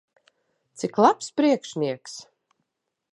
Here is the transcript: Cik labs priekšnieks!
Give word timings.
Cik 0.83 0.95
labs 1.05 1.29
priekšnieks! 1.41 2.17